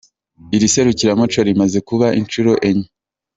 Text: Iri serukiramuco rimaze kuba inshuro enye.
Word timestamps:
Iri 0.55 0.67
serukiramuco 0.73 1.39
rimaze 1.47 1.79
kuba 1.87 2.07
inshuro 2.19 2.51
enye. 2.69 2.87